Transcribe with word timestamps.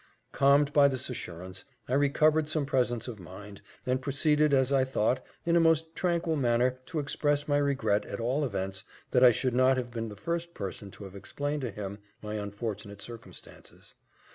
Calmed 0.31 0.73
by 0.73 0.87
this 0.87 1.11
assurance, 1.11 1.63
I 1.87 1.93
recovered 1.93 2.49
some 2.49 2.65
presence 2.65 3.07
of 3.07 3.19
mind, 3.19 3.61
and 3.85 4.01
proceeded, 4.01 4.51
as 4.51 4.73
I 4.73 4.83
thought, 4.83 5.23
in 5.45 5.55
a 5.55 5.59
most 5.59 5.95
tranquil 5.95 6.35
manner 6.37 6.79
to 6.87 6.97
express 6.97 7.47
my 7.47 7.57
regret, 7.57 8.07
at 8.07 8.19
all 8.19 8.43
events, 8.43 8.83
that 9.11 9.23
I 9.23 9.31
should 9.31 9.53
not 9.53 9.77
have 9.77 9.91
been 9.91 10.09
the 10.09 10.15
first 10.15 10.55
person 10.55 10.89
to 10.89 11.03
have 11.03 11.15
explained 11.15 11.61
to 11.61 11.69
him 11.69 11.99
my 12.19 12.33
unfortunate 12.33 12.99
circumstances. 13.03 13.93